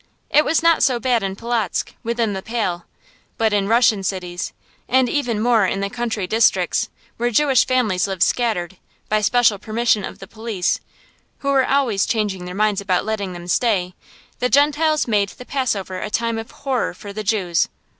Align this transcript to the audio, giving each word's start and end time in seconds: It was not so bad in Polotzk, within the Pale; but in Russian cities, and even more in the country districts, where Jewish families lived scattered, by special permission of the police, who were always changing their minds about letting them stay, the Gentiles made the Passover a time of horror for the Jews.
It 0.31 0.43
was 0.43 0.63
not 0.63 0.81
so 0.81 0.99
bad 0.99 1.21
in 1.21 1.35
Polotzk, 1.35 1.93
within 2.01 2.33
the 2.33 2.41
Pale; 2.41 2.85
but 3.37 3.53
in 3.53 3.67
Russian 3.67 4.01
cities, 4.01 4.51
and 4.89 5.07
even 5.07 5.39
more 5.39 5.67
in 5.67 5.79
the 5.81 5.91
country 5.91 6.25
districts, 6.25 6.89
where 7.17 7.29
Jewish 7.29 7.67
families 7.67 8.07
lived 8.07 8.23
scattered, 8.23 8.77
by 9.09 9.21
special 9.21 9.59
permission 9.59 10.03
of 10.03 10.17
the 10.17 10.25
police, 10.25 10.79
who 11.41 11.49
were 11.51 11.67
always 11.69 12.07
changing 12.07 12.45
their 12.45 12.55
minds 12.55 12.81
about 12.81 13.05
letting 13.05 13.33
them 13.33 13.45
stay, 13.47 13.93
the 14.39 14.49
Gentiles 14.49 15.07
made 15.07 15.29
the 15.29 15.45
Passover 15.45 15.99
a 15.99 16.09
time 16.09 16.39
of 16.39 16.49
horror 16.49 16.95
for 16.95 17.13
the 17.13 17.23
Jews. 17.23 17.69